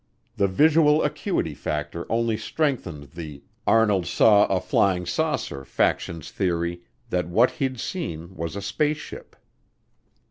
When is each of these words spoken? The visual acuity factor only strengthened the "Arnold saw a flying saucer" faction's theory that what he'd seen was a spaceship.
The 0.35 0.47
visual 0.47 1.03
acuity 1.03 1.53
factor 1.53 2.11
only 2.11 2.35
strengthened 2.35 3.11
the 3.13 3.43
"Arnold 3.67 4.07
saw 4.07 4.47
a 4.47 4.59
flying 4.59 5.05
saucer" 5.05 5.63
faction's 5.63 6.31
theory 6.31 6.81
that 7.11 7.29
what 7.29 7.51
he'd 7.61 7.79
seen 7.79 8.35
was 8.35 8.55
a 8.55 8.63
spaceship. 8.63 9.35